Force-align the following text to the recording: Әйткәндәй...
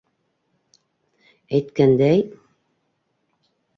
Әйткәндәй... 1.59 2.25